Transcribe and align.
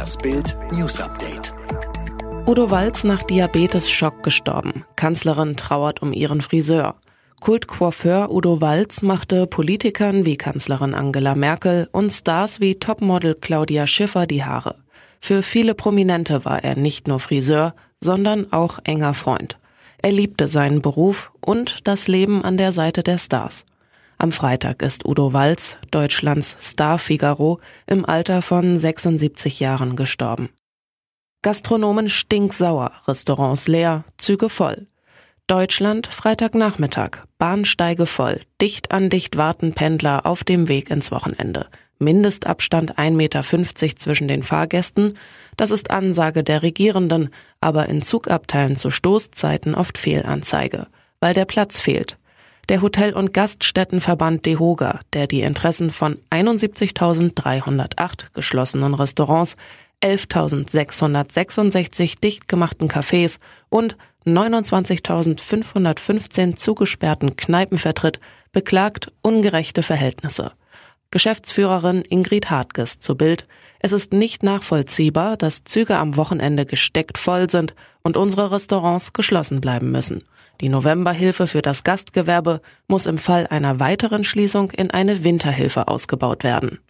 Das 0.00 0.16
Bild 0.16 0.56
News 0.72 0.98
Update. 0.98 1.52
Udo 2.46 2.70
Walz 2.70 3.04
nach 3.04 3.22
Diabetes-Schock 3.22 4.22
gestorben. 4.22 4.82
Kanzlerin 4.96 5.56
trauert 5.56 6.00
um 6.00 6.14
ihren 6.14 6.40
Friseur. 6.40 6.94
Kultcoiffeur 7.42 8.32
Udo 8.32 8.62
Walz 8.62 9.02
machte 9.02 9.46
Politikern 9.46 10.24
wie 10.24 10.38
Kanzlerin 10.38 10.94
Angela 10.94 11.34
Merkel 11.34 11.86
und 11.92 12.10
Stars 12.10 12.60
wie 12.60 12.76
Topmodel 12.76 13.34
Claudia 13.34 13.86
Schiffer 13.86 14.26
die 14.26 14.42
Haare. 14.42 14.76
Für 15.20 15.42
viele 15.42 15.74
Prominente 15.74 16.46
war 16.46 16.64
er 16.64 16.76
nicht 16.76 17.06
nur 17.06 17.20
Friseur, 17.20 17.74
sondern 18.00 18.50
auch 18.54 18.78
enger 18.84 19.12
Freund. 19.12 19.58
Er 19.98 20.12
liebte 20.12 20.48
seinen 20.48 20.80
Beruf 20.80 21.30
und 21.42 21.86
das 21.86 22.08
Leben 22.08 22.42
an 22.42 22.56
der 22.56 22.72
Seite 22.72 23.02
der 23.02 23.18
Stars. 23.18 23.66
Am 24.20 24.32
Freitag 24.32 24.82
ist 24.82 25.06
Udo 25.06 25.32
Walz, 25.32 25.78
Deutschlands 25.90 26.54
Star 26.60 26.98
Figaro, 26.98 27.58
im 27.86 28.04
Alter 28.04 28.42
von 28.42 28.78
76 28.78 29.60
Jahren 29.60 29.96
gestorben. 29.96 30.50
Gastronomen 31.40 32.10
stinksauer, 32.10 32.92
Restaurants 33.08 33.66
leer, 33.66 34.04
Züge 34.18 34.50
voll. 34.50 34.88
Deutschland, 35.46 36.06
Freitagnachmittag, 36.06 37.22
Bahnsteige 37.38 38.04
voll, 38.04 38.42
dicht 38.60 38.92
an 38.92 39.08
dicht 39.08 39.38
warten 39.38 39.72
Pendler 39.72 40.26
auf 40.26 40.44
dem 40.44 40.68
Weg 40.68 40.90
ins 40.90 41.10
Wochenende. 41.10 41.68
Mindestabstand 41.98 42.98
1,50 42.98 43.12
Meter 43.12 43.96
zwischen 43.96 44.28
den 44.28 44.42
Fahrgästen, 44.42 45.16
das 45.56 45.70
ist 45.70 45.90
Ansage 45.90 46.44
der 46.44 46.62
Regierenden, 46.62 47.30
aber 47.62 47.88
in 47.88 48.02
Zugabteilen 48.02 48.76
zu 48.76 48.90
Stoßzeiten 48.90 49.74
oft 49.74 49.96
Fehlanzeige, 49.96 50.88
weil 51.20 51.32
der 51.32 51.46
Platz 51.46 51.80
fehlt. 51.80 52.18
Der 52.70 52.80
Hotel- 52.82 53.14
und 53.14 53.32
Gaststättenverband 53.34 54.46
DEHOGA, 54.46 55.00
der 55.12 55.26
die 55.26 55.40
Interessen 55.40 55.90
von 55.90 56.18
71.308 56.30 58.26
geschlossenen 58.32 58.94
Restaurants, 58.94 59.56
11.666 60.04 62.20
dicht 62.20 62.46
gemachten 62.46 62.88
Cafés 62.88 63.40
und 63.70 63.96
29.515 64.24 66.54
zugesperrten 66.54 67.34
Kneipen 67.34 67.76
vertritt, 67.76 68.20
beklagt 68.52 69.10
ungerechte 69.20 69.82
Verhältnisse. 69.82 70.52
Geschäftsführerin 71.10 72.02
Ingrid 72.02 72.50
Hartges 72.50 73.00
zu 73.00 73.16
Bild. 73.16 73.46
Es 73.80 73.92
ist 73.92 74.12
nicht 74.12 74.42
nachvollziehbar, 74.42 75.36
dass 75.36 75.64
Züge 75.64 75.96
am 75.96 76.16
Wochenende 76.16 76.66
gesteckt 76.66 77.18
voll 77.18 77.50
sind 77.50 77.74
und 78.02 78.16
unsere 78.16 78.52
Restaurants 78.52 79.12
geschlossen 79.12 79.60
bleiben 79.60 79.90
müssen. 79.90 80.22
Die 80.60 80.68
Novemberhilfe 80.68 81.46
für 81.46 81.62
das 81.62 81.84
Gastgewerbe 81.84 82.60
muss 82.86 83.06
im 83.06 83.18
Fall 83.18 83.46
einer 83.46 83.80
weiteren 83.80 84.24
Schließung 84.24 84.70
in 84.70 84.90
eine 84.90 85.24
Winterhilfe 85.24 85.88
ausgebaut 85.88 86.44
werden. 86.44 86.80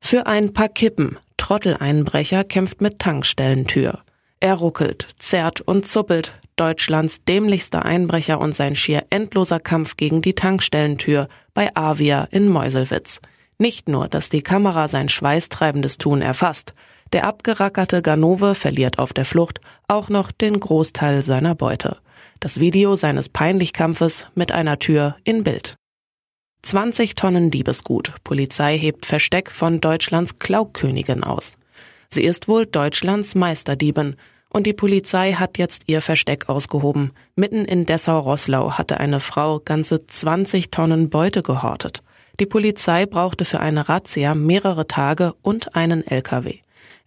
Für 0.00 0.26
ein 0.26 0.52
paar 0.52 0.68
Kippen. 0.68 1.18
Trotteleinbrecher 1.36 2.44
kämpft 2.44 2.80
mit 2.80 2.98
Tankstellentür. 2.98 4.02
Er 4.40 4.54
ruckelt, 4.54 5.06
zerrt 5.18 5.60
und 5.60 5.86
zuppelt. 5.86 6.34
Deutschlands 6.56 7.24
dämlichster 7.24 7.84
Einbrecher 7.84 8.40
und 8.40 8.54
sein 8.54 8.76
schier 8.76 9.04
endloser 9.10 9.60
Kampf 9.60 9.96
gegen 9.96 10.22
die 10.22 10.34
Tankstellentür 10.34 11.28
bei 11.54 11.74
Avia 11.74 12.28
in 12.30 12.48
Meuselwitz. 12.48 13.20
Nicht 13.58 13.88
nur, 13.88 14.08
dass 14.08 14.28
die 14.28 14.42
Kamera 14.42 14.88
sein 14.88 15.08
schweißtreibendes 15.08 15.98
Tun 15.98 16.22
erfasst, 16.22 16.74
der 17.12 17.26
abgerackerte 17.26 18.02
Ganove 18.02 18.54
verliert 18.54 18.98
auf 18.98 19.12
der 19.12 19.24
Flucht 19.24 19.60
auch 19.86 20.08
noch 20.08 20.32
den 20.32 20.58
Großteil 20.58 21.22
seiner 21.22 21.54
Beute. 21.54 21.98
Das 22.40 22.58
Video 22.58 22.96
seines 22.96 23.28
Peinlichkampfes 23.28 24.28
mit 24.34 24.50
einer 24.50 24.78
Tür 24.78 25.16
in 25.24 25.44
Bild. 25.44 25.76
20 26.62 27.14
Tonnen 27.14 27.50
Diebesgut. 27.50 28.14
Polizei 28.24 28.78
hebt 28.78 29.04
Versteck 29.04 29.50
von 29.50 29.80
Deutschlands 29.80 30.38
Klaukönigin 30.38 31.24
aus. 31.24 31.58
Sie 32.08 32.22
ist 32.22 32.48
wohl 32.48 32.66
Deutschlands 32.66 33.34
Meisterdiebin 33.34 34.16
und 34.52 34.66
die 34.66 34.72
Polizei 34.72 35.32
hat 35.32 35.58
jetzt 35.58 35.84
ihr 35.86 36.02
Versteck 36.02 36.48
ausgehoben. 36.48 37.12
Mitten 37.36 37.64
in 37.64 37.86
Dessau-Rosslau 37.86 38.72
hatte 38.72 39.00
eine 39.00 39.20
Frau 39.20 39.60
ganze 39.60 40.06
20 40.06 40.70
Tonnen 40.70 41.08
Beute 41.08 41.42
gehortet. 41.42 42.02
Die 42.38 42.46
Polizei 42.46 43.06
brauchte 43.06 43.44
für 43.44 43.60
eine 43.60 43.88
Razzia 43.88 44.34
mehrere 44.34 44.86
Tage 44.86 45.34
und 45.42 45.74
einen 45.74 46.06
LKW. 46.06 46.58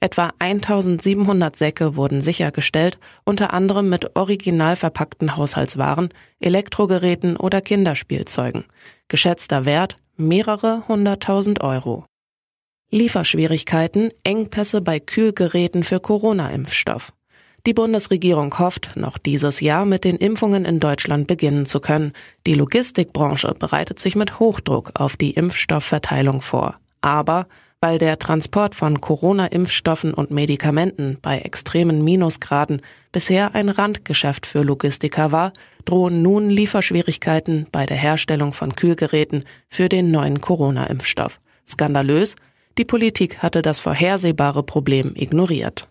Etwa 0.00 0.32
1700 0.38 1.56
Säcke 1.56 1.96
wurden 1.96 2.20
sichergestellt, 2.20 2.98
unter 3.24 3.52
anderem 3.54 3.88
mit 3.88 4.16
original 4.16 4.76
verpackten 4.76 5.36
Haushaltswaren, 5.36 6.10
Elektrogeräten 6.40 7.36
oder 7.36 7.60
Kinderspielzeugen. 7.60 8.64
Geschätzter 9.08 9.64
Wert 9.64 9.96
mehrere 10.16 10.86
hunderttausend 10.88 11.62
Euro. 11.62 12.04
Lieferschwierigkeiten, 12.90 14.10
Engpässe 14.22 14.80
bei 14.80 15.00
Kühlgeräten 15.00 15.84
für 15.84 16.00
Corona-Impfstoff. 16.00 17.12
Die 17.66 17.72
Bundesregierung 17.72 18.58
hofft, 18.58 18.94
noch 18.94 19.16
dieses 19.16 19.60
Jahr 19.60 19.86
mit 19.86 20.04
den 20.04 20.16
Impfungen 20.16 20.66
in 20.66 20.80
Deutschland 20.80 21.26
beginnen 21.26 21.64
zu 21.64 21.80
können. 21.80 22.12
Die 22.46 22.52
Logistikbranche 22.52 23.54
bereitet 23.58 23.98
sich 23.98 24.16
mit 24.16 24.38
Hochdruck 24.38 24.90
auf 24.94 25.16
die 25.16 25.30
Impfstoffverteilung 25.30 26.42
vor. 26.42 26.76
Aber 27.00 27.46
weil 27.80 27.98
der 27.98 28.18
Transport 28.18 28.74
von 28.74 29.00
Corona-Impfstoffen 29.00 30.12
und 30.14 30.30
Medikamenten 30.30 31.18
bei 31.20 31.38
extremen 31.38 32.02
Minusgraden 32.04 32.82
bisher 33.12 33.54
ein 33.54 33.68
Randgeschäft 33.68 34.46
für 34.46 34.62
Logistiker 34.62 35.32
war, 35.32 35.52
drohen 35.84 36.22
nun 36.22 36.50
Lieferschwierigkeiten 36.50 37.66
bei 37.72 37.84
der 37.86 37.98
Herstellung 37.98 38.52
von 38.52 38.74
Kühlgeräten 38.74 39.44
für 39.68 39.88
den 39.88 40.10
neuen 40.10 40.40
Corona-Impfstoff. 40.40 41.40
Skandalös, 41.68 42.36
die 42.76 42.84
Politik 42.84 43.42
hatte 43.42 43.62
das 43.62 43.80
vorhersehbare 43.80 44.62
Problem 44.62 45.12
ignoriert. 45.14 45.88